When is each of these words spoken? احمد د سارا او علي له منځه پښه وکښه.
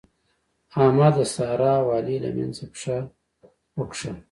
احمد 0.83 1.13
د 1.17 1.21
سارا 1.35 1.73
او 1.81 1.87
علي 1.95 2.15
له 2.23 2.29
منځه 2.37 2.63
پښه 2.71 2.97
وکښه. 3.77 4.11